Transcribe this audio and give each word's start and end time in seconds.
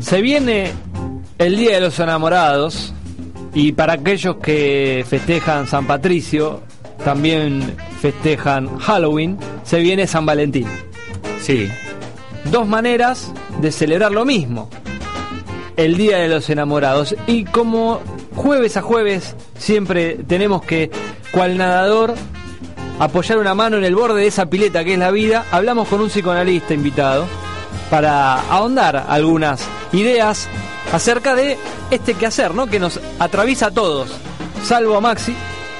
Se 0.00 0.22
viene 0.22 0.72
el 1.38 1.56
Día 1.56 1.74
de 1.74 1.80
los 1.80 1.98
Enamorados 2.00 2.92
y 3.54 3.72
para 3.72 3.94
aquellos 3.94 4.36
que 4.36 5.04
festejan 5.08 5.66
San 5.66 5.86
Patricio, 5.86 6.62
también 7.04 7.76
festejan 8.00 8.78
Halloween, 8.78 9.38
se 9.62 9.78
viene 9.80 10.06
San 10.06 10.24
Valentín. 10.24 10.66
Sí, 11.40 11.68
dos 12.50 12.66
maneras 12.66 13.32
de 13.60 13.70
celebrar 13.70 14.12
lo 14.12 14.24
mismo. 14.24 14.70
El 15.76 15.96
Día 15.96 16.18
de 16.18 16.28
los 16.28 16.48
Enamorados. 16.50 17.14
Y 17.26 17.44
como 17.44 18.00
jueves 18.34 18.76
a 18.76 18.82
jueves 18.82 19.36
siempre 19.58 20.14
tenemos 20.26 20.62
que, 20.62 20.90
cual 21.30 21.58
nadador, 21.58 22.14
apoyar 22.98 23.38
una 23.38 23.54
mano 23.54 23.76
en 23.76 23.84
el 23.84 23.94
borde 23.94 24.22
de 24.22 24.26
esa 24.28 24.46
pileta 24.46 24.82
que 24.82 24.94
es 24.94 24.98
la 24.98 25.10
vida, 25.10 25.44
hablamos 25.50 25.88
con 25.88 26.00
un 26.00 26.08
psicoanalista 26.08 26.74
invitado 26.74 27.26
para 27.90 28.40
ahondar 28.42 29.06
algunas 29.08 29.66
ideas 29.92 30.48
acerca 30.92 31.34
de 31.34 31.58
este 31.90 32.14
quehacer, 32.14 32.54
¿no? 32.54 32.66
Que 32.66 32.80
nos 32.80 33.00
atraviesa 33.18 33.66
a 33.66 33.70
todos, 33.70 34.10
salvo 34.64 34.96
a 34.96 35.00
Maxi, 35.00 35.34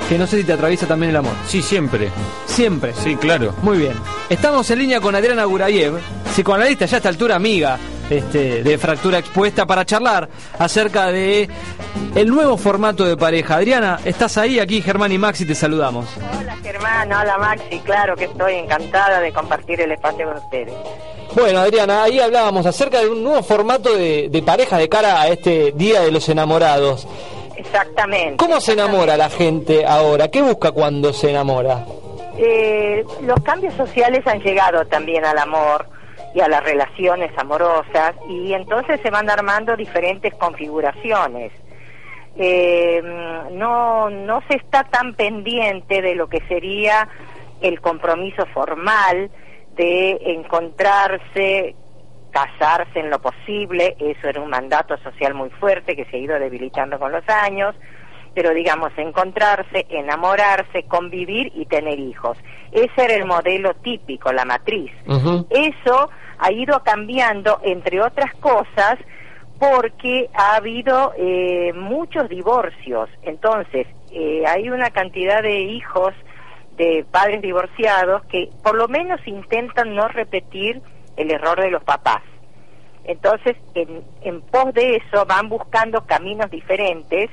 que 0.08 0.18
no 0.18 0.26
sé 0.26 0.38
si 0.38 0.44
te 0.44 0.52
atraviesa 0.52 0.86
también 0.86 1.10
el 1.10 1.16
amor. 1.16 1.34
Sí, 1.46 1.62
siempre. 1.62 2.10
Siempre. 2.46 2.94
Sí, 3.02 3.16
claro. 3.16 3.54
Muy 3.62 3.78
bien. 3.78 3.94
Estamos 4.28 4.70
en 4.70 4.78
línea 4.80 5.00
con 5.00 5.14
Adriana 5.14 5.44
Gurayev, 5.44 5.98
psicoanalista 6.32 6.86
ya 6.86 6.96
a 6.96 6.98
esta 6.98 7.08
altura 7.08 7.36
amiga 7.36 7.78
este, 8.10 8.62
de 8.62 8.78
Fractura 8.78 9.18
Expuesta, 9.18 9.66
para 9.66 9.84
charlar 9.84 10.28
acerca 10.58 11.06
de 11.06 11.48
el 12.14 12.28
nuevo 12.28 12.56
formato 12.56 13.04
de 13.04 13.16
pareja. 13.16 13.56
Adriana, 13.56 14.00
¿estás 14.04 14.36
ahí? 14.38 14.58
Aquí 14.58 14.82
Germán 14.82 15.12
y 15.12 15.18
Maxi 15.18 15.46
te 15.46 15.54
saludamos. 15.54 16.06
Hola 16.38 16.56
Germán, 16.62 17.12
hola 17.12 17.38
Maxi, 17.38 17.78
claro 17.80 18.16
que 18.16 18.24
estoy 18.24 18.54
encantada 18.54 19.20
de 19.20 19.32
compartir 19.32 19.80
el 19.80 19.92
espacio 19.92 20.26
con 20.26 20.36
ustedes. 20.36 20.74
Bueno, 21.34 21.60
Adriana, 21.60 22.02
ahí 22.02 22.18
hablábamos 22.18 22.66
acerca 22.66 23.00
de 23.00 23.08
un 23.08 23.22
nuevo 23.22 23.42
formato 23.42 23.94
de, 23.94 24.28
de 24.28 24.42
pareja 24.42 24.78
de 24.78 24.88
cara 24.88 25.20
a 25.20 25.28
este 25.28 25.72
Día 25.76 26.00
de 26.00 26.10
los 26.10 26.28
Enamorados. 26.28 27.06
Exactamente. 27.56 28.36
¿Cómo 28.36 28.60
se 28.60 28.72
enamora 28.72 29.16
la 29.16 29.30
gente 29.30 29.86
ahora? 29.86 30.28
¿Qué 30.28 30.42
busca 30.42 30.72
cuando 30.72 31.12
se 31.12 31.30
enamora? 31.30 31.84
Eh, 32.36 33.04
los 33.22 33.38
cambios 33.42 33.74
sociales 33.74 34.26
han 34.26 34.40
llegado 34.40 34.84
también 34.86 35.24
al 35.24 35.38
amor 35.38 35.86
y 36.34 36.40
a 36.40 36.48
las 36.48 36.62
relaciones 36.62 37.36
amorosas 37.36 38.14
y 38.28 38.52
entonces 38.52 39.00
se 39.00 39.10
van 39.10 39.28
armando 39.28 39.76
diferentes 39.76 40.34
configuraciones. 40.34 41.52
Eh, 42.36 43.02
no, 43.52 44.08
no 44.08 44.42
se 44.48 44.56
está 44.56 44.84
tan 44.84 45.14
pendiente 45.14 46.00
de 46.00 46.14
lo 46.14 46.28
que 46.28 46.40
sería 46.48 47.08
el 47.60 47.80
compromiso 47.80 48.46
formal, 48.46 49.30
de 49.74 50.18
encontrarse, 50.26 51.74
casarse 52.30 53.00
en 53.00 53.10
lo 53.10 53.20
posible, 53.20 53.96
eso 53.98 54.28
era 54.28 54.40
un 54.40 54.50
mandato 54.50 54.96
social 54.98 55.34
muy 55.34 55.50
fuerte 55.50 55.96
que 55.96 56.04
se 56.06 56.16
ha 56.16 56.20
ido 56.20 56.38
debilitando 56.38 56.98
con 56.98 57.12
los 57.12 57.28
años, 57.28 57.74
pero 58.34 58.54
digamos, 58.54 58.92
encontrarse, 58.96 59.86
enamorarse, 59.88 60.84
convivir 60.84 61.52
y 61.54 61.66
tener 61.66 61.98
hijos. 61.98 62.38
Ese 62.72 63.04
era 63.04 63.14
el 63.14 63.24
modelo 63.24 63.74
típico, 63.74 64.32
la 64.32 64.44
matriz. 64.44 64.92
Eso 65.50 66.10
ha 66.38 66.52
ido 66.52 66.82
cambiando, 66.82 67.60
entre 67.62 68.00
otras 68.00 68.34
cosas, 68.36 68.98
porque 69.58 70.30
ha 70.34 70.56
habido 70.56 71.12
eh, 71.16 71.72
muchos 71.74 72.28
divorcios. 72.28 73.10
Entonces, 73.22 73.86
eh, 74.10 74.44
hay 74.46 74.70
una 74.70 74.90
cantidad 74.90 75.42
de 75.42 75.60
hijos 75.60 76.14
de 76.76 77.04
padres 77.10 77.42
divorciados 77.42 78.24
que 78.26 78.48
por 78.62 78.74
lo 78.74 78.88
menos 78.88 79.20
intentan 79.26 79.94
no 79.94 80.08
repetir 80.08 80.80
el 81.16 81.30
error 81.30 81.60
de 81.60 81.70
los 81.70 81.84
papás. 81.84 82.22
Entonces, 83.04 83.56
en, 83.74 84.02
en 84.22 84.40
pos 84.40 84.72
de 84.72 84.96
eso 84.96 85.26
van 85.26 85.48
buscando 85.48 86.06
caminos 86.06 86.50
diferentes 86.50 87.28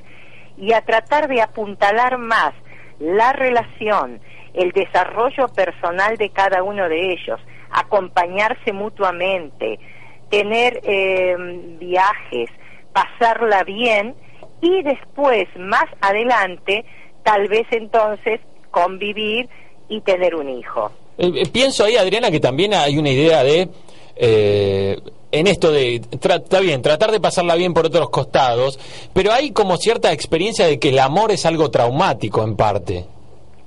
y 0.57 0.73
a 0.73 0.81
tratar 0.81 1.27
de 1.27 1.41
apuntalar 1.41 2.17
más 2.17 2.53
la 2.99 3.33
relación, 3.33 4.19
el 4.53 4.71
desarrollo 4.71 5.47
personal 5.49 6.17
de 6.17 6.29
cada 6.29 6.63
uno 6.63 6.89
de 6.89 7.13
ellos, 7.13 7.39
acompañarse 7.69 8.73
mutuamente, 8.73 9.79
tener 10.29 10.79
eh, 10.83 11.35
viajes, 11.79 12.49
pasarla 12.91 13.63
bien 13.63 14.15
y 14.61 14.81
después, 14.83 15.47
más 15.57 15.85
adelante, 16.01 16.85
tal 17.23 17.47
vez 17.47 17.67
entonces 17.71 18.39
convivir 18.71 19.47
y 19.89 20.01
tener 20.01 20.35
un 20.35 20.49
hijo. 20.49 20.91
Eh, 21.17 21.43
pienso 21.51 21.85
ahí, 21.85 21.95
Adriana, 21.95 22.31
que 22.31 22.39
también 22.39 22.73
hay 22.73 22.97
una 22.97 23.09
idea 23.09 23.43
de, 23.43 23.69
eh, 24.15 24.97
en 25.31 25.47
esto 25.47 25.71
de, 25.71 26.01
está 26.11 26.59
bien, 26.59 26.81
tratar 26.81 27.11
de 27.11 27.19
pasarla 27.19 27.55
bien 27.55 27.73
por 27.73 27.85
otros 27.85 28.09
costados, 28.09 28.79
pero 29.13 29.31
hay 29.31 29.51
como 29.51 29.77
cierta 29.77 30.11
experiencia 30.11 30.67
de 30.67 30.79
que 30.79 30.89
el 30.89 30.99
amor 30.99 31.31
es 31.31 31.45
algo 31.45 31.69
traumático 31.69 32.43
en 32.43 32.55
parte. 32.55 33.05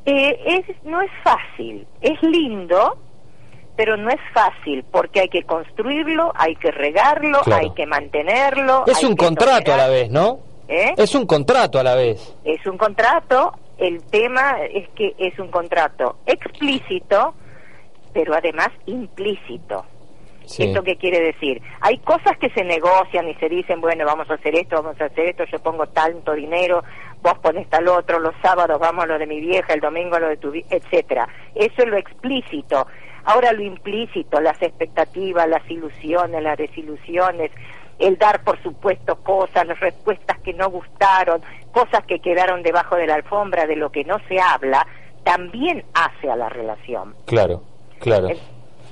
es, 0.04 0.65
no 0.84 1.00
es 1.00 1.10
fácil, 1.22 1.87
es 2.00 2.22
lindo, 2.22 2.97
pero 3.76 3.97
no 3.97 4.10
es 4.10 4.20
fácil 4.32 4.84
porque 4.91 5.20
hay 5.20 5.28
que 5.28 5.43
construirlo, 5.43 6.32
hay 6.34 6.54
que 6.56 6.70
regarlo, 6.70 7.41
hay 7.53 7.70
que 7.70 7.87
mantenerlo. 7.87 8.84
Es 8.87 9.03
un 9.03 9.16
contrato 9.16 9.72
a 9.72 9.76
la 9.76 9.88
vez, 9.88 10.10
¿no? 10.10 10.41
Es 10.69 11.15
un 11.15 11.26
contrato 11.26 11.81
a 11.81 11.82
la 11.82 11.94
vez. 11.94 12.37
Es 12.44 12.65
un 12.66 12.78
contrato 12.78 13.53
el 13.81 14.03
tema 14.04 14.62
es 14.70 14.88
que 14.91 15.15
es 15.19 15.38
un 15.38 15.49
contrato 15.49 16.16
explícito, 16.26 17.34
pero 18.12 18.34
además 18.34 18.69
implícito. 18.84 19.87
¿Esto 20.59 20.83
qué 20.83 20.97
quiere 20.97 21.21
decir? 21.21 21.62
Hay 21.81 21.99
cosas 21.99 22.37
que 22.38 22.50
se 22.50 22.65
negocian 22.65 23.28
y 23.28 23.34
se 23.34 23.49
dicen, 23.49 23.81
bueno, 23.81 24.05
vamos 24.05 24.28
a 24.31 24.34
hacer 24.34 24.55
esto, 24.56 24.83
vamos 24.83 25.00
a 25.00 25.05
hacer 25.05 25.28
esto, 25.28 25.44
yo 25.44 25.59
pongo 25.61 25.87
tanto 25.87 26.33
dinero, 26.33 26.83
vos 27.22 27.38
pones 27.38 27.69
tal 27.69 27.87
otro, 27.88 28.19
los 28.19 28.34
sábados 28.43 28.78
vamos 28.81 29.05
a 29.05 29.06
lo 29.06 29.19
de 29.19 29.27
mi 29.27 29.41
vieja, 29.41 29.72
el 29.72 29.81
domingo 29.81 30.16
a 30.16 30.21
lo 30.21 30.28
de 30.28 30.37
tu 30.37 30.50
vieja, 30.50 30.75
etcétera. 30.75 31.28
Eso 31.55 31.83
es 31.83 31.88
lo 31.88 31.97
explícito. 31.97 32.87
Ahora 33.25 33.53
lo 33.53 33.62
implícito, 33.62 34.41
las 34.41 34.61
expectativas, 34.62 35.49
las 35.49 35.69
ilusiones, 35.71 36.43
las 36.43 36.59
desilusiones, 36.59 37.50
el 37.99 38.17
dar 38.17 38.43
por 38.43 38.61
supuesto 38.62 39.17
cosas, 39.17 39.67
las 39.67 39.78
respuestas 39.78 40.38
que 40.41 40.55
no 40.55 40.71
gustaron, 40.71 41.43
cosas 41.71 42.05
que 42.06 42.21
quedaron 42.21 42.62
debajo 42.62 42.97
de 42.97 43.06
la 43.06 43.15
alfombra, 43.15 43.67
de 43.67 43.77
lo 43.77 43.91
que 43.93 44.05
no 44.05 44.19
se 44.27 44.41
habla, 44.41 44.87
también 45.22 45.84
hace 45.94 46.31
a 46.31 46.37
la 46.37 46.49
relación. 46.49 47.15
Claro, 47.27 47.62
claro. 47.99 48.28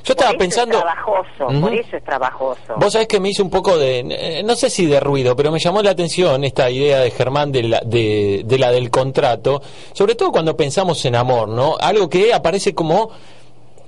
Yo 0.09 0.15
estaba 0.15 0.39
pensando. 0.39 0.79
Es 0.79 0.83
trabajoso, 0.85 1.61
Por 1.61 1.75
eso 1.75 1.97
es 1.99 2.03
trabajoso. 2.03 2.75
Vos 2.77 2.95
sabés 2.95 3.09
que 3.09 3.21
me 3.21 3.29
hizo 3.29 3.43
un 3.43 3.51
poco 3.51 3.77
de. 3.77 3.99
Eh, 3.99 4.43
no 4.43 4.57
sé 4.57 4.71
si 4.71 4.87
de 4.87 5.01
ruido, 5.01 5.37
pero 5.37 5.53
me 5.53 5.59
llamó 5.59 5.83
la 5.83 5.91
atención 5.91 6.45
esta 6.45 6.71
idea 6.71 7.01
de 7.01 7.11
Germán 7.11 7.53
de 7.53 7.65
la, 7.65 7.83
de, 7.85 8.41
de 8.43 8.59
la 8.59 8.71
del 8.71 8.91
contrato. 8.91 9.61
Sobre 9.93 10.15
todo 10.15 10.33
cuando 10.33 10.57
pensamos 10.57 11.05
en 11.05 11.15
amor, 11.15 11.51
¿no? 11.51 11.77
Algo 11.79 12.09
que 12.09 12.33
aparece 12.33 12.75
como 12.75 13.11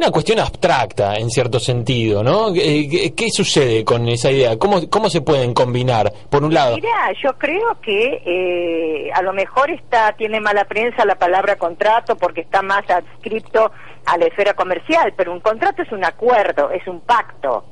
una 0.01 0.11
cuestión 0.11 0.39
abstracta 0.39 1.17
en 1.17 1.29
cierto 1.29 1.61
sentido, 1.61 2.23
¿no? 2.23 2.55
¿Qué, 2.55 3.29
sucede 3.31 3.85
con 3.85 4.09
esa 4.09 4.31
idea? 4.31 4.59
¿Cómo, 4.59 4.89
¿Cómo 4.89 5.11
se 5.11 5.21
pueden 5.21 5.53
combinar, 5.53 6.11
por 6.31 6.43
un 6.43 6.55
lado? 6.55 6.77
Mira, 6.77 7.13
yo 7.23 7.37
creo 7.37 7.79
que 7.83 8.23
eh, 8.25 9.11
a 9.13 9.21
lo 9.21 9.35
mejor 9.35 9.71
está 9.71 10.15
tiene 10.17 10.41
mala 10.41 10.65
prensa 10.65 11.05
la 11.05 11.17
palabra 11.17 11.57
contrato 11.57 12.17
porque 12.17 12.41
está 12.41 12.63
más 12.63 12.89
adscripto 12.89 13.73
a 14.07 14.17
la 14.17 14.25
esfera 14.25 14.55
comercial, 14.55 15.13
pero 15.15 15.33
un 15.33 15.41
contrato 15.41 15.83
es 15.83 15.93
un 15.93 16.03
acuerdo, 16.03 16.71
es 16.71 16.87
un 16.87 17.01
pacto 17.01 17.65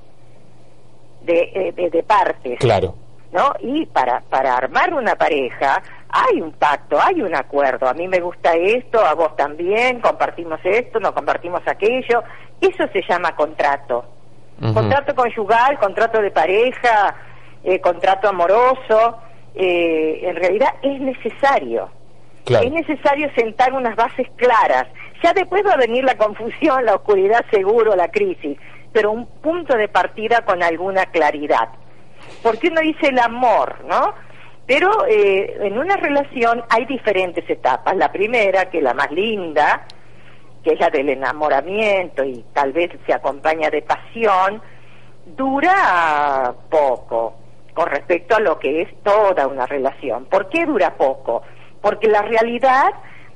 de, 1.23 1.51
eh, 1.55 1.73
de, 1.73 1.89
de 1.89 2.03
partes. 2.03 2.59
Claro. 2.59 3.08
¿No? 3.31 3.53
Y 3.61 3.85
para, 3.87 4.21
para 4.21 4.55
armar 4.55 4.95
una 4.95 5.15
pareja 5.15 5.83
hay 6.11 6.41
un 6.41 6.53
pacto, 6.53 6.99
hay 7.01 7.21
un 7.21 7.35
acuerdo. 7.35 7.89
A 7.89 7.95
mí 7.95 8.09
me 8.09 8.21
gusta 8.21 8.55
esto, 8.55 9.05
a 9.05 9.15
vos 9.15 9.37
también, 9.37 10.01
compartimos 10.01 10.61
esto, 10.65 10.99
no 11.01 11.15
compartimos 11.15 11.61
aquello. 11.67 12.23
Eso 12.61 12.85
se 12.93 13.03
llama 13.07 13.37
contrato. 13.37 14.05
Contrato 14.75 15.15
conyugal, 15.15 15.79
contrato 15.79 16.21
de 16.21 16.33
pareja, 16.33 17.15
eh, 17.63 17.81
contrato 17.81 18.29
amoroso. 18.29 19.19
Eh, 19.55 20.21
en 20.23 20.35
realidad 20.37 20.75
es 20.83 21.01
necesario. 21.01 21.91
Es 22.47 22.73
necesario 22.73 23.31
sentar 23.35 23.73
unas 23.73 23.95
bases 23.95 24.27
claras. 24.37 24.87
Ya 25.23 25.33
después 25.33 25.65
va 25.67 25.75
a 25.75 25.77
venir 25.77 26.03
la 26.03 26.17
confusión, 26.17 26.85
la 26.85 26.95
oscuridad 26.95 27.45
seguro, 27.51 27.95
la 27.95 28.09
crisis. 28.09 28.59
pero 28.91 29.13
un 29.13 29.27
punto 29.27 29.77
de 29.77 29.87
partida 29.87 30.41
con 30.47 30.63
alguna 30.63 31.07
claridad. 31.07 31.69
Porque 32.43 32.69
uno 32.69 32.81
dice 32.81 33.08
el 33.08 33.19
amor, 33.19 33.85
¿no? 33.87 34.14
Pero 34.67 35.06
eh, 35.06 35.56
en 35.62 35.79
una 35.79 35.96
relación 35.96 36.62
hay 36.69 36.85
diferentes 36.85 37.49
etapas. 37.49 37.96
La 37.96 38.12
primera, 38.12 38.69
que 38.69 38.79
es 38.79 38.85
la 38.85 38.94
más 38.94 39.11
linda, 39.11 39.87
que 40.62 40.75
es 40.75 40.81
la 40.81 40.90
del 40.90 41.08
enamoramiento 41.08 42.23
y 42.25 42.44
tal 42.52 42.73
vez 42.73 42.90
se 43.06 43.14
acompaña 43.14 43.70
de 43.70 43.82
pasión, 43.82 44.61
dura 45.25 46.52
poco 46.69 47.35
con 47.75 47.87
respecto 47.88 48.37
a 48.37 48.40
lo 48.40 48.58
que 48.58 48.82
es 48.82 49.02
toda 49.02 49.46
una 49.46 49.64
relación. 49.64 50.26
¿Por 50.26 50.49
qué 50.49 50.67
dura 50.67 50.96
poco? 50.96 51.43
Porque 51.81 52.08
la 52.08 52.23
realidad, 52.23 52.90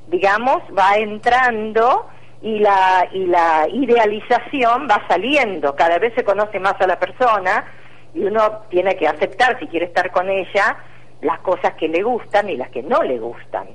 digamos, 0.09 0.61
va 0.77 0.97
entrando 0.97 2.07
y 2.41 2.59
la, 2.59 3.07
y 3.11 3.25
la 3.25 3.67
idealización 3.71 4.87
va 4.87 5.01
saliendo, 5.07 5.75
cada 5.75 5.97
vez 5.97 6.13
se 6.13 6.25
conoce 6.25 6.59
más 6.59 6.75
a 6.81 6.87
la 6.87 6.99
persona 6.99 7.65
y 8.13 8.23
uno 8.23 8.61
tiene 8.69 8.95
que 8.95 9.07
aceptar, 9.07 9.59
si 9.59 9.67
quiere 9.67 9.87
estar 9.87 10.11
con 10.11 10.29
ella, 10.29 10.77
las 11.21 11.39
cosas 11.39 11.73
que 11.75 11.87
le 11.87 12.03
gustan 12.03 12.49
y 12.49 12.57
las 12.57 12.69
que 12.69 12.83
no 12.83 13.01
le 13.01 13.17
gustan. 13.17 13.67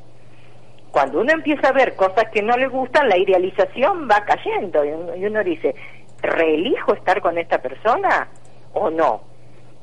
Cuando 0.90 1.20
uno 1.20 1.32
empieza 1.32 1.68
a 1.68 1.72
ver 1.72 1.96
cosas 1.96 2.30
que 2.32 2.42
no 2.42 2.56
le 2.56 2.68
gustan, 2.68 3.08
la 3.08 3.18
idealización 3.18 4.08
va 4.10 4.24
cayendo 4.24 4.84
y 4.84 4.90
uno, 4.90 5.16
y 5.16 5.26
uno 5.26 5.42
dice, 5.42 5.74
¿reelijo 6.22 6.94
estar 6.94 7.20
con 7.20 7.36
esta 7.38 7.60
persona 7.60 8.28
o 8.72 8.90
no? 8.90 9.22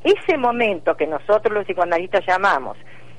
Ese 0.04 0.38
momento 0.38 0.96
que 0.96 1.08
nosotros 1.08 1.54
los 1.54 1.66
psicoanalistas 1.66 2.26
llamamos 2.26 2.78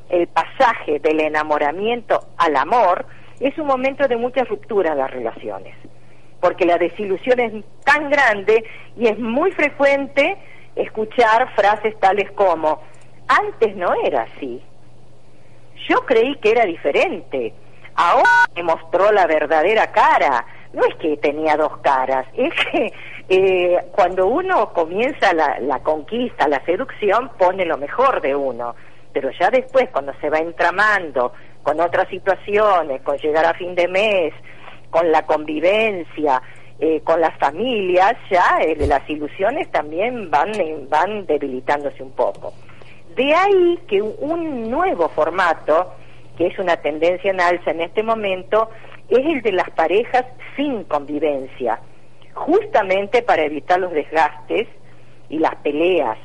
el 0.09 0.29
pasaje 0.29 1.01
del 1.01 1.21
enamoramiento 1.21 2.21
al 2.39 2.57
amor, 2.57 3.07
es 3.41 3.57
un 3.59 3.67
momento 3.67 4.07
de 4.09 4.17
mucha 4.17 4.45
ruptura 4.45 4.93
en 4.93 4.99
las 4.99 5.11
relaciones, 5.11 5.75
porque 6.41 6.65
la 6.65 6.79
desilusión 6.79 7.41
es 7.41 7.65
tan 7.85 8.09
grande 8.09 8.65
y 8.97 9.09
es 9.09 9.19
muy 9.19 9.51
frecuente 9.53 10.37
escuchar 10.77 11.53
frases 11.55 11.99
tales 11.99 12.31
como, 12.33 12.81
antes 13.27 13.75
no 13.77 13.93
era 14.05 14.23
así, 14.23 14.63
yo 15.89 16.01
creí 16.07 16.37
que 16.37 16.51
era 16.51 16.65
diferente, 16.65 17.53
ahora 17.95 18.31
me 18.55 18.63
mostró 18.63 19.11
la 19.11 19.27
verdadera 19.27 19.91
cara, 19.91 20.45
no 20.73 20.85
es 20.85 20.95
que 20.97 21.17
tenía 21.17 21.57
dos 21.57 21.79
caras, 21.79 22.27
es 22.37 22.53
que 22.71 22.93
eh, 23.29 23.79
cuando 23.93 24.27
uno 24.27 24.73
comienza 24.73 25.33
la, 25.33 25.59
la 25.61 25.81
conquista, 25.81 26.47
la 26.47 26.65
seducción, 26.65 27.31
pone 27.39 27.65
lo 27.65 27.79
mejor 27.79 28.21
de 28.21 28.37
uno, 28.37 28.77
pero 29.13 29.31
ya 29.31 29.51
después, 29.51 29.89
cuando 29.91 30.13
se 30.21 30.29
va 30.29 30.39
entramando 30.39 31.33
con 31.63 31.81
otras 31.81 32.09
situaciones, 32.09 33.01
con 33.01 33.17
llegar 33.17 33.47
a 33.47 33.55
fin 33.55 33.75
de 33.75 33.89
mes, 33.89 34.35
con 34.91 35.11
la 35.11 35.23
convivencia, 35.23 36.41
eh, 36.79 37.01
con 37.05 37.21
las 37.21 37.37
familias, 37.39 38.15
ya 38.31 38.59
eh, 38.61 38.77
las 38.87 39.09
ilusiones 39.09 39.71
también 39.71 40.31
van, 40.31 40.55
eh, 40.61 40.77
van 40.89 41.25
debilitándose 41.25 42.03
un 42.03 42.13
poco. 42.13 42.53
De 43.15 43.35
ahí 43.35 43.79
que 43.89 44.03
un 44.03 44.71
nuevo 44.71 45.09
formato, 45.09 45.95
que 46.37 46.49
es 46.49 46.59
una 46.59 46.77
tendencia 46.77 47.31
en 47.31 47.41
alza 47.41 47.71
en 47.71 47.81
este 47.81 48.03
momento, 48.03 48.69
es 49.09 49.25
el 49.25 49.41
de 49.41 49.53
las 49.53 49.71
parejas 49.71 50.27
sin 50.55 50.85
convivencia, 50.85 51.81
justamente 52.35 53.23
para 53.23 53.45
evitar 53.45 53.81
los 53.81 53.93
desgastes 53.93 54.69
y 55.31 55.39
las 55.39 55.55
peleas. 55.57 56.19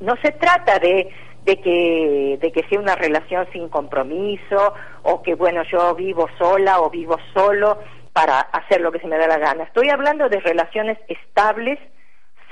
No 0.00 0.16
se 0.22 0.32
trata 0.32 0.78
de 0.78 1.10
de 1.44 1.56
que, 1.56 2.38
de 2.40 2.52
que 2.52 2.62
sea 2.68 2.78
una 2.78 2.94
relación 2.96 3.46
sin 3.52 3.68
compromiso 3.68 4.74
o 5.02 5.22
que, 5.22 5.34
bueno, 5.34 5.62
yo 5.64 5.94
vivo 5.94 6.28
sola 6.38 6.80
o 6.80 6.90
vivo 6.90 7.16
solo 7.32 7.78
para 8.20 8.40
hacer 8.40 8.82
lo 8.82 8.92
que 8.92 8.98
se 8.98 9.06
me 9.06 9.16
da 9.16 9.26
la 9.26 9.38
gana. 9.38 9.64
Estoy 9.64 9.88
hablando 9.88 10.28
de 10.28 10.40
relaciones 10.40 10.98
estables, 11.08 11.78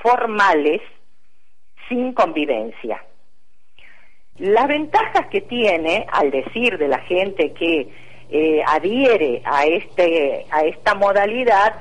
formales, 0.01 0.81
sin 1.87 2.11
convivencia. 2.13 3.03
Las 4.37 4.67
ventajas 4.67 5.27
que 5.27 5.41
tiene, 5.41 6.07
al 6.11 6.31
decir 6.31 6.79
de 6.79 6.87
la 6.87 6.97
gente 7.01 7.53
que 7.53 7.87
eh, 8.31 8.63
adhiere 8.65 9.43
a, 9.45 9.67
este, 9.67 10.47
a 10.49 10.63
esta 10.63 10.95
modalidad, 10.95 11.75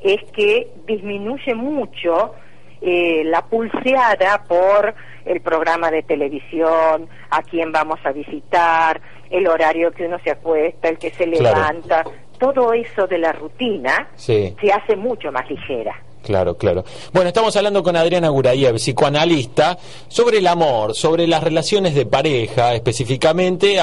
es 0.00 0.22
que 0.32 0.68
disminuye 0.86 1.54
mucho 1.54 2.34
eh, 2.80 3.22
la 3.24 3.42
pulseada 3.42 4.44
por 4.44 4.94
el 5.26 5.42
programa 5.42 5.90
de 5.90 6.02
televisión, 6.04 7.06
a 7.28 7.42
quién 7.42 7.70
vamos 7.70 7.98
a 8.04 8.12
visitar, 8.12 8.98
el 9.30 9.46
horario 9.46 9.92
que 9.92 10.06
uno 10.06 10.18
se 10.22 10.30
acuesta, 10.30 10.88
el 10.88 10.98
que 10.98 11.10
se 11.10 11.26
levanta, 11.26 12.04
todo 12.38 12.72
eso 12.72 13.06
de 13.06 13.18
la 13.18 13.32
rutina 13.32 14.08
se 14.16 14.54
hace 14.72 14.96
mucho 14.96 15.30
más 15.32 15.48
ligera. 15.50 15.94
Claro, 16.26 16.56
claro. 16.56 16.84
Bueno, 17.12 17.28
estamos 17.28 17.54
hablando 17.56 17.84
con 17.84 17.94
Adriana 17.94 18.30
Gurayev, 18.30 18.74
psicoanalista, 18.74 19.78
sobre 20.08 20.38
el 20.38 20.46
amor, 20.48 20.96
sobre 20.96 21.28
las 21.28 21.40
relaciones 21.40 21.94
de 21.94 22.04
pareja, 22.04 22.74
específicamente, 22.74 23.76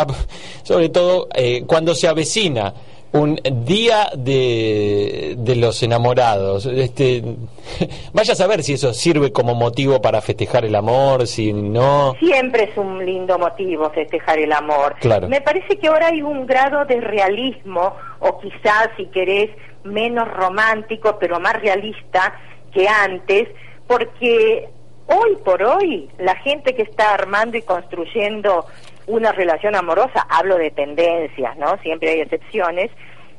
sobre 0.63 0.89
todo 0.89 1.29
eh, 1.33 1.63
cuando 1.65 1.95
se 1.95 2.09
avecina 2.09 2.73
un 3.13 3.39
día 3.65 4.09
de, 4.15 5.35
de, 5.37 5.55
los 5.55 5.81
enamorados. 5.83 6.65
Este, 6.65 7.23
vaya 8.13 8.33
a 8.33 8.35
saber 8.35 8.63
si 8.63 8.73
eso 8.73 8.93
sirve 8.93 9.31
como 9.31 9.53
motivo 9.53 10.01
para 10.01 10.19
festejar 10.19 10.65
el 10.65 10.75
amor, 10.75 11.27
si 11.27 11.53
no. 11.53 12.15
Siempre 12.19 12.63
es 12.71 12.77
un 12.77 13.05
lindo 13.05 13.37
motivo 13.37 13.91
festejar 13.91 14.39
el 14.39 14.51
amor. 14.51 14.95
Claro. 14.99 15.29
Me 15.29 15.41
parece 15.41 15.77
que 15.77 15.87
ahora 15.87 16.07
hay 16.07 16.23
un 16.23 16.47
grado 16.47 16.85
de 16.85 16.99
realismo, 17.01 17.95
o 18.19 18.39
quizás, 18.39 18.89
si 18.97 19.05
querés, 19.05 19.51
menos 19.83 20.27
romántico, 20.27 21.17
pero 21.19 21.39
más 21.39 21.61
realista 21.61 22.33
que 22.73 22.87
antes, 22.87 23.47
porque 23.85 24.69
hoy 25.05 25.35
por 25.45 25.61
hoy 25.61 26.09
la 26.17 26.35
gente 26.37 26.73
que 26.73 26.81
está 26.81 27.13
armando 27.13 27.57
y 27.57 27.61
construyendo 27.61 28.65
una 29.07 29.31
relación 29.31 29.75
amorosa, 29.75 30.25
hablo 30.29 30.57
de 30.57 30.71
tendencias, 30.71 31.57
¿no? 31.57 31.77
Siempre 31.79 32.11
hay 32.11 32.21
excepciones, 32.21 32.91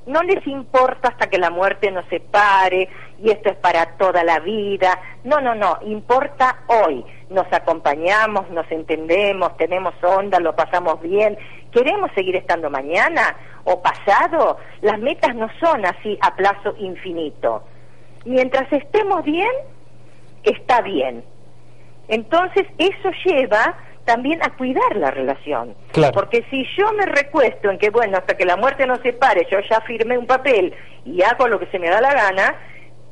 no 0.07 0.23
les 0.23 0.47
importa 0.47 1.09
hasta 1.09 1.29
que 1.29 1.39
la 1.39 1.51
muerte 1.51 1.91
nos 1.91 2.07
separe 2.09 2.89
y 3.23 3.31
esto 3.31 3.51
es 3.51 3.57
para 3.57 3.97
toda 3.97 4.23
la 4.23 4.39
vida. 4.41 5.01
No, 5.25 5.41
no, 5.41 5.55
no, 5.55 5.79
importa 5.83 6.59
hoy. 6.67 7.05
Nos 7.31 7.51
acompañamos, 7.53 8.51
nos 8.51 8.71
entendemos, 8.71 9.57
tenemos 9.57 9.95
onda, 10.03 10.41
lo 10.41 10.55
pasamos 10.55 11.01
bien. 11.01 11.39
¿Queremos 11.73 12.11
seguir 12.15 12.37
estando 12.37 12.69
mañana 12.69 13.35
o 13.65 13.81
pasado? 13.81 14.59
Las 14.83 14.99
metas 14.99 15.35
no 15.35 15.49
son 15.59 15.87
así 15.87 16.19
a 16.21 16.37
plazo 16.37 16.75
infinito. 16.79 17.65
Mientras 18.27 18.71
estemos 18.73 19.25
bien, 19.25 19.51
está 20.43 20.83
bien. 20.83 21.25
Entonces 22.09 22.67
eso 22.77 23.11
lleva 23.25 23.75
también 24.05 24.43
a 24.43 24.57
cuidar 24.57 24.97
la 24.97 25.11
relación. 25.11 25.75
Porque 26.13 26.45
si 26.51 26.67
yo 26.77 26.93
me 26.93 27.07
recuesto 27.07 27.71
en 27.71 27.79
que, 27.79 27.91
bueno, 27.91 28.19
hasta 28.19 28.37
que 28.37 28.45
la 28.45 28.57
muerte 28.57 28.87
nos 28.87 29.01
separe, 29.01 29.47
yo 29.51 29.59
ya 29.61 29.81
firmé 29.83 30.19
un 30.19 30.27
papel 30.27 30.75
y 31.05 31.23
hago 31.23 31.49
lo 31.49 31.59
que 31.59 31.67
se 31.67 31.79
me 31.79 31.89
da 31.89 32.01
la 32.01 32.13
gana, 32.13 32.55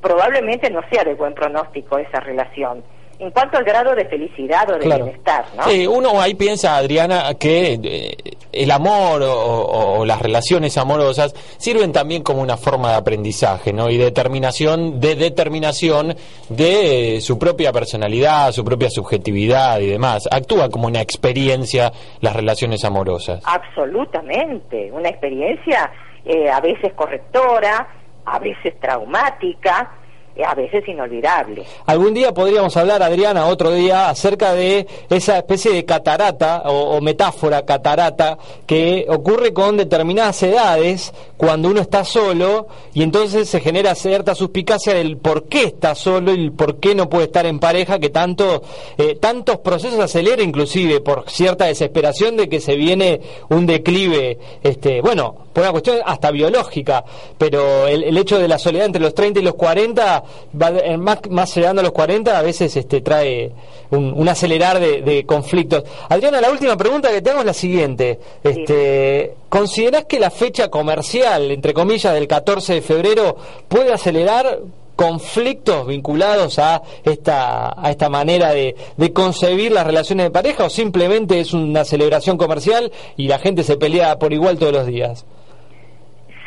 probablemente 0.01 0.71
no 0.71 0.81
sea 0.91 1.05
de 1.05 1.15
buen 1.15 1.35
pronóstico 1.35 1.99
esa 1.99 2.21
relación 2.21 2.85
en 3.23 3.31
cuanto 3.31 3.57
al 3.57 3.63
grado 3.63 3.95
de 3.95 4.05
felicidad 4.07 4.69
o 4.69 4.79
de 4.79 4.85
bienestar, 4.85 5.45
¿no? 5.57 5.63
Sí, 5.63 5.87
uno 5.87 6.21
ahí 6.21 6.35
piensa, 6.35 6.77
Adriana, 6.77 7.33
que 7.39 7.79
eh, 7.81 8.17
el 8.51 8.69
amor 8.73 9.23
o, 9.25 10.05
las 10.05 10.21
relaciones 10.21 10.77
amorosas 10.77 11.33
sirven 11.57 11.93
también 11.93 12.25
como 12.25 12.43
una 12.43 12.57
forma 12.57 12.91
de 12.91 12.97
aprendizaje, 12.97 13.73
¿no? 13.73 13.89
Y 13.91 13.97
determinación, 13.97 14.99
de 14.99 15.15
determinación 15.15 16.17
de 16.49 17.21
su 17.21 17.39
propia 17.39 17.73
personalidad, 17.73 18.51
su 18.51 18.65
propia 18.65 18.91
subjetividad 18.91 19.79
y 19.79 19.87
demás. 19.87 20.29
Actúa 20.29 20.69
como 20.69 20.89
una 20.89 21.01
experiencia 21.01 21.93
las 22.21 22.35
relaciones 22.35 22.85
amorosas. 22.85 23.41
Absolutamente, 23.45 24.91
una 24.91 25.11
experiencia 25.11 25.93
eh, 26.25 26.51
a 26.51 26.61
veces 26.61 26.93
correctora, 26.95 27.87
a 28.25 28.39
veces 28.41 28.75
traumática, 28.81 30.02
a 30.45 30.55
veces 30.55 30.87
inolvidable. 30.89 31.65
Algún 31.87 32.15
día 32.15 32.33
podríamos 32.33 32.77
hablar, 32.77 33.03
Adriana, 33.03 33.47
otro 33.47 33.73
día, 33.73 34.09
acerca 34.09 34.55
de 34.55 34.87
esa 35.11 35.37
especie 35.37 35.73
de 35.73 35.85
catarata 35.85 36.63
o, 36.65 37.01
metáfora 37.01 37.65
catarata 37.65 38.39
que 38.67 39.07
ocurre 39.09 39.53
con 39.53 39.77
determinadas 39.77 40.43
edades 40.43 41.13
cuando 41.37 41.69
uno 41.69 41.81
está 41.81 42.05
solo 42.05 42.69
y 42.95 43.03
entonces 43.03 43.49
se 43.49 43.61
genera 43.61 43.95
cierta 43.95 44.35
suspicacia 44.35 44.95
del 44.95 45.19
por 45.19 45.49
qué 45.49 45.65
está 45.65 45.95
solo 45.95 46.33
y 46.33 46.51
por 46.51 46.79
qué 46.79 46.95
no 46.95 47.11
puede 47.11 47.25
estar 47.25 47.45
en 47.45 47.59
pareja, 47.59 47.99
que 47.99 48.11
tanto 48.11 48.63
eh, 48.97 49.17
tantos 49.21 49.59
procesos 49.59 49.99
acelera 49.99 50.43
inclusive 50.43 51.01
por 51.01 51.29
cierta 51.29 51.67
desesperación 51.67 52.37
de 52.37 52.49
que 52.49 52.61
se 52.61 52.77
viene 52.77 53.21
un 53.51 53.67
declive, 53.67 54.39
este, 54.63 55.01
bueno, 55.01 55.35
por 55.53 55.63
una 55.63 55.73
cuestión 55.73 55.99
hasta 56.05 56.31
biológica, 56.31 57.05
pero 57.37 57.87
el, 57.87 58.05
el 58.05 58.17
hecho 58.17 58.39
de 58.39 58.49
la 58.49 58.59
soledad 58.59 58.87
entre 58.87 59.03
los 59.03 59.15
30 59.15 59.41
y 59.41 59.43
los 59.43 59.55
40 59.55 60.22
va, 60.61 60.73
más, 60.99 61.19
más 61.31 61.55
llegando 61.55 61.81
a 61.81 61.83
los 61.83 61.93
40 61.93 62.39
a 62.39 62.43
veces 62.43 62.77
este, 62.77 63.01
trae 63.01 63.53
un, 63.91 64.29
acelerar 64.29 64.81
de, 64.81 65.25
conflictos. 65.27 65.85
Adriana, 66.09 66.41
la 66.41 66.51
última 66.51 66.77
pregunta 66.77 67.11
que 67.11 67.21
te 67.21 67.31
es 67.31 67.45
la 67.45 67.55
siguiente. 67.55 68.19
Este, 68.43 69.35
¿Considerás 69.49 70.05
que 70.05 70.19
la 70.19 70.31
fecha 70.31 70.69
comercial, 70.69 71.51
entre 71.51 71.75
comillas, 71.75 72.15
del 72.15 72.27
14 72.27 72.75
de 72.75 72.83
febrero 72.83 73.37
puede 73.69 73.93
acelerar 73.93 74.61
conflictos 74.97 75.87
vinculados 75.87 76.59
a 76.59 76.83
esta, 77.05 77.75
a 77.77 77.91
esta 77.91 78.09
manera 78.09 78.51
de, 78.51 78.77
de 78.97 79.13
concebir 79.13 79.73
las 79.73 79.87
relaciones 79.87 80.27
de 80.27 80.31
pareja 80.31 80.65
o 80.65 80.71
simplemente 80.71 81.41
es 81.41 81.53
una 81.53 81.85
celebración 81.85 82.37
comercial 82.37 82.93
y 83.17 83.29
la 83.29 83.39
gente 83.39 83.63
se 83.63 83.77
pelea 83.77 84.19
por 84.19 84.33
igual 84.33 84.59
todos 84.59 84.73
los 84.73 84.87
días? 84.87 85.25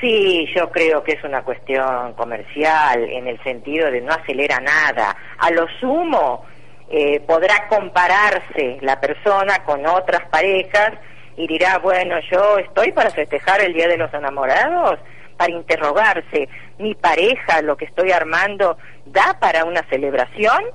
Sí, 0.06 0.46
yo 0.56 0.70
creo 0.70 1.04
que 1.04 1.14
es 1.14 1.24
una 1.24 1.42
cuestión 1.42 2.14
comercial 2.14 3.10
en 3.10 3.28
el 3.28 3.42
sentido 3.42 3.90
de 3.90 4.02
no 4.02 4.14
acelera 4.14 4.60
nada. 4.60 5.18
A 5.40 5.50
lo 5.50 5.66
sumo 5.80 6.46
eh, 6.92 7.22
podrá 7.22 7.68
compararse 7.68 8.78
la 8.82 9.02
persona 9.02 9.64
con 9.66 9.84
otras 9.88 10.22
parejas 10.30 10.92
y 11.36 11.48
dirá, 11.48 11.80
bueno, 11.80 12.18
yo 12.32 12.60
estoy 12.60 12.92
para 12.92 13.10
festejar 13.10 13.62
el 13.62 13.74
Día 13.74 13.88
de 13.88 13.98
los 13.98 14.14
Enamorados, 14.14 15.00
para 15.38 15.52
interrogarse, 15.52 16.50
mi 16.78 16.94
pareja, 16.94 17.64
lo 17.64 17.76
que 17.76 17.86
estoy 17.86 18.12
armando, 18.12 18.78
da 19.08 19.40
para 19.40 19.66
una 19.66 19.82
celebración, 19.90 20.66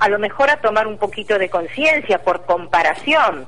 a 0.00 0.08
lo 0.08 0.18
mejor 0.18 0.50
a 0.50 0.56
tomar 0.56 0.88
un 0.88 0.98
poquito 0.98 1.38
de 1.38 1.48
conciencia 1.48 2.18
por 2.18 2.44
comparación, 2.46 3.46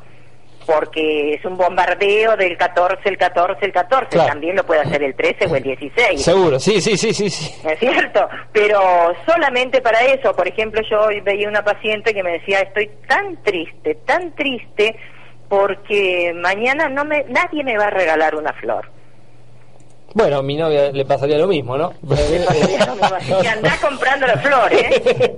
porque 0.66 1.34
es 1.34 1.44
un 1.44 1.56
bombardeo 1.56 2.36
del 2.36 2.56
14, 2.56 3.08
el 3.08 3.16
14, 3.16 3.64
el 3.64 3.72
14, 3.72 4.18
también 4.18 4.56
lo 4.56 4.64
puede 4.64 4.80
hacer 4.80 5.02
el 5.02 5.14
13 5.14 5.46
o 5.46 5.56
el 5.56 5.62
16. 5.62 6.22
Seguro, 6.22 6.58
sí, 6.58 6.80
sí, 6.80 6.96
sí, 6.96 7.14
sí, 7.14 7.30
sí. 7.30 7.68
¿Es 7.68 7.78
cierto? 7.78 8.28
Pero 8.52 8.80
solamente 9.24 9.80
para 9.80 10.00
eso, 10.00 10.34
por 10.34 10.48
ejemplo, 10.48 10.80
yo 10.90 11.00
hoy 11.02 11.20
veía 11.20 11.48
una 11.48 11.62
paciente 11.62 12.12
que 12.12 12.22
me 12.22 12.32
decía, 12.32 12.60
estoy 12.60 12.90
tan 13.06 13.42
triste, 13.42 13.94
tan 14.06 14.34
triste, 14.34 14.96
porque 15.48 16.32
mañana 16.34 16.88
no 16.88 17.04
me, 17.04 17.24
nadie 17.28 17.62
me 17.62 17.78
va 17.78 17.86
a 17.86 17.90
regalar 17.90 18.34
una 18.34 18.52
flor. 18.54 18.95
Bueno, 20.16 20.38
a 20.38 20.42
mi 20.42 20.56
novia 20.56 20.90
le 20.92 21.04
pasaría 21.04 21.36
lo 21.36 21.46
mismo, 21.46 21.76
¿no? 21.76 21.90
que 21.90 23.48
andás 23.48 23.78
comprando 23.80 24.26
las 24.26 24.42
flores. 24.42 24.82
¿eh? 24.82 25.36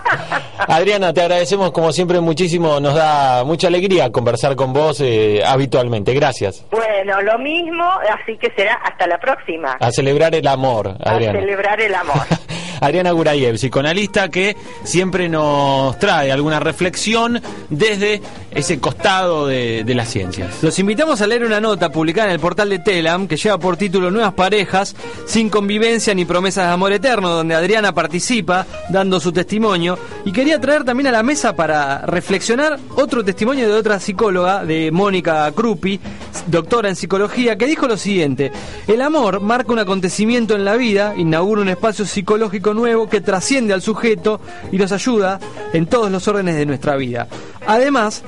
Adriana, 0.68 1.12
te 1.12 1.20
agradecemos 1.20 1.70
como 1.70 1.92
siempre 1.92 2.18
muchísimo, 2.20 2.80
nos 2.80 2.94
da 2.94 3.44
mucha 3.44 3.66
alegría 3.68 4.10
conversar 4.10 4.56
con 4.56 4.72
vos 4.72 5.02
eh, 5.02 5.42
habitualmente. 5.44 6.14
Gracias. 6.14 6.64
Bueno, 6.70 7.20
lo 7.20 7.38
mismo, 7.38 7.84
así 8.18 8.38
que 8.38 8.50
será 8.56 8.76
hasta 8.76 9.06
la 9.06 9.18
próxima. 9.18 9.76
A 9.78 9.90
celebrar 9.90 10.34
el 10.34 10.46
amor, 10.46 10.96
Adriana. 11.04 11.38
A 11.38 11.42
celebrar 11.42 11.78
el 11.82 11.94
amor. 11.94 12.26
Adriana 12.80 13.12
Gurayev, 13.12 13.56
psicoanalista 13.56 14.28
que 14.28 14.56
siempre 14.84 15.28
nos 15.28 15.98
trae 15.98 16.32
alguna 16.32 16.60
reflexión 16.60 17.40
desde 17.70 18.20
ese 18.50 18.80
costado 18.80 19.46
de, 19.46 19.84
las 19.94 20.08
ciencias. 20.08 20.62
Los 20.62 20.78
invitamos 20.78 21.20
a 21.20 21.26
leer 21.26 21.44
una 21.44 21.60
nota 21.60 21.90
publicada 21.90 22.28
en 22.28 22.34
el 22.34 22.40
portal 22.40 22.68
de 22.68 22.78
Telam 22.78 23.28
que 23.28 23.36
lleva 23.36 23.58
por 23.58 23.76
título 23.76 24.10
Nuevas 24.10 24.34
parejas 24.34 24.94
sin 25.26 25.48
convivencia 25.48 26.14
ni 26.14 26.24
promesas 26.24 26.66
de 26.66 26.72
amor 26.72 26.92
eterno, 26.92 27.30
donde 27.30 27.54
Adriana 27.54 27.92
participa 27.92 28.66
dando 28.90 29.20
su 29.20 29.32
testimonio 29.32 29.98
y 30.24 30.32
quería 30.32 30.60
traer 30.60 30.84
también 30.84 31.06
a 31.06 31.12
la 31.12 31.22
mesa 31.22 31.54
para 31.54 32.02
reflexionar 32.02 32.78
otro 32.96 33.24
testimonio 33.24 33.68
de 33.68 33.74
otra 33.74 34.00
psicóloga, 34.00 34.64
de 34.64 34.90
Mónica 34.90 35.50
Krupi, 35.52 36.00
doctora 36.46 36.88
en 36.88 36.96
psicología, 36.96 37.56
que 37.56 37.66
dijo 37.66 37.86
lo 37.86 37.96
siguiente, 37.96 38.52
el 38.86 39.00
amor 39.02 39.40
marca 39.40 39.72
un 39.72 39.78
acontecimiento 39.78 40.54
en 40.54 40.64
la 40.64 40.76
vida, 40.76 41.14
inaugura 41.16 41.62
un 41.62 41.68
espacio 41.68 42.04
psicológico 42.04 42.65
nuevo 42.74 43.08
que 43.08 43.20
trasciende 43.20 43.74
al 43.74 43.82
sujeto 43.82 44.40
y 44.72 44.78
nos 44.78 44.92
ayuda 44.92 45.38
en 45.72 45.86
todos 45.86 46.10
los 46.10 46.26
órdenes 46.28 46.56
de 46.56 46.66
nuestra 46.66 46.96
vida. 46.96 47.28
Además, 47.66 48.22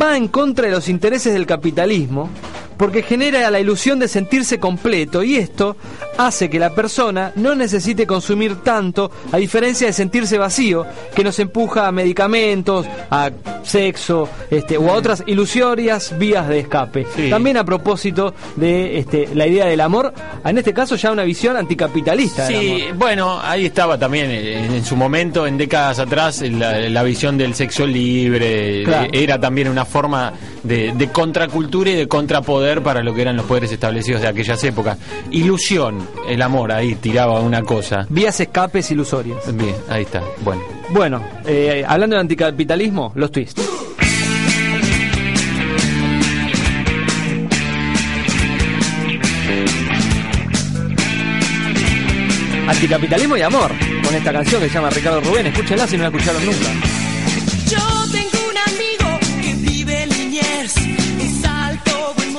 va 0.00 0.16
en 0.16 0.28
contra 0.28 0.66
de 0.66 0.72
los 0.72 0.88
intereses 0.88 1.32
del 1.32 1.46
capitalismo, 1.46 2.30
porque 2.76 3.02
genera 3.02 3.50
la 3.50 3.60
ilusión 3.60 3.98
de 3.98 4.08
sentirse 4.08 4.58
completo 4.58 5.22
y 5.22 5.36
esto 5.36 5.76
hace 6.18 6.50
que 6.50 6.58
la 6.58 6.74
persona 6.74 7.32
no 7.36 7.54
necesite 7.54 8.06
consumir 8.06 8.56
tanto, 8.56 9.10
a 9.32 9.36
diferencia 9.36 9.86
de 9.86 9.92
sentirse 9.92 10.38
vacío, 10.38 10.86
que 11.14 11.24
nos 11.24 11.38
empuja 11.38 11.86
a 11.86 11.92
medicamentos, 11.92 12.86
a 13.10 13.30
sexo 13.62 14.28
este, 14.50 14.78
o 14.78 14.90
a 14.90 14.94
otras 14.94 15.22
ilusorias 15.26 16.16
vías 16.18 16.48
de 16.48 16.60
escape. 16.60 17.06
También 17.30 17.56
a 17.56 17.64
propósito 17.64 18.34
de 18.56 18.98
este, 18.98 19.28
la 19.34 19.46
idea 19.46 19.66
del 19.66 19.80
amor, 19.80 20.12
en 20.44 20.58
este 20.58 20.72
caso 20.72 20.96
ya 20.96 21.10
una 21.10 21.24
visión 21.24 21.56
anticapitalista. 21.56 22.46
Sí, 22.46 22.84
bueno, 22.94 23.40
ahí 23.40 23.66
estaba 23.66 23.98
también 23.98 24.30
eh, 24.30 24.76
en, 24.76 24.84
su 24.84 24.96
momento, 24.96 25.46
en 25.46 25.58
décadas 25.58 25.98
atrás, 25.98 26.42
la, 26.42 27.02
visión 27.06 27.38
del 27.38 27.54
sexo 27.54 27.86
libre, 27.86 28.84
era 29.12 29.38
también 29.38 29.68
una 29.68 29.84
forma 29.84 30.32
de, 30.64 30.92
de 30.92 31.08
contracultura 31.12 31.90
y 31.90 31.94
de 31.94 32.08
contrapoder 32.08 32.65
para 32.82 33.02
lo 33.02 33.14
que 33.14 33.22
eran 33.22 33.36
los 33.36 33.46
poderes 33.46 33.70
establecidos 33.70 34.22
de 34.22 34.28
aquellas 34.28 34.62
épocas. 34.64 34.98
Ilusión, 35.30 36.06
el 36.28 36.42
amor, 36.42 36.72
ahí 36.72 36.96
tiraba 36.96 37.40
una 37.40 37.62
cosa. 37.62 38.06
Vías 38.08 38.38
escapes 38.40 38.90
ilusorias. 38.90 39.38
Bien, 39.56 39.74
ahí 39.88 40.02
está. 40.02 40.22
Bueno. 40.42 40.62
Bueno, 40.90 41.22
eh, 41.46 41.84
hablando 41.86 42.16
de 42.16 42.20
anticapitalismo, 42.20 43.12
los 43.14 43.30
twists. 43.30 43.62
Anticapitalismo 52.68 53.36
y 53.36 53.42
amor, 53.42 53.70
con 54.04 54.14
esta 54.14 54.32
canción 54.32 54.60
que 54.60 54.68
se 54.68 54.74
llama 54.74 54.90
Ricardo 54.90 55.20
Rubén. 55.20 55.46
Escúchenla 55.46 55.86
si 55.86 55.96
no 55.96 56.02
la 56.02 56.08
escucharon 56.08 56.44
nunca. 56.44 56.95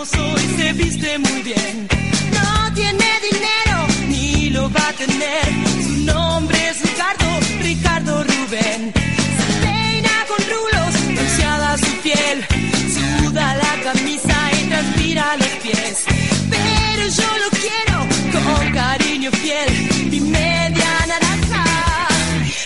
Alto, 0.08 0.24
hermoso 0.24 0.36
y 0.38 0.62
se 0.62 0.74
viste 0.74 1.18
muy 1.18 1.42
bien. 1.42 1.88
No 2.34 2.74
tiene 2.74 3.06
dinero, 3.30 3.88
ni 4.08 4.50
lo 4.50 4.70
va 4.70 4.90
a 4.90 4.94
tener. 4.94 5.46
Su 5.84 6.06
nombre 6.06 6.70
es 6.70 6.82
Ricardo, 6.82 7.26
Ricardo 7.62 8.24
Rubén. 8.24 8.94
Se 9.38 9.66
peina 9.66 10.26
con 10.28 10.38
rulos, 10.38 11.16
bronceada 11.16 11.78
su 11.78 11.92
piel. 12.04 12.46
Suda 12.94 13.56
la 13.56 13.84
camisa 13.84 14.52
y 14.60 14.70
transpira 14.70 15.38
los 15.38 15.50
pies. 15.64 16.06
Pero 16.50 17.08
yo 17.08 17.38
lo 17.44 17.50
quiero 17.62 17.98
con 18.34 18.72
cariño 18.72 19.32
fiel. 19.32 20.10
Mi 20.12 20.20
media 20.20 21.06
naranja, 21.08 21.66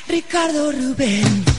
Ricardo 0.07 0.71
Rubén. 0.71 1.51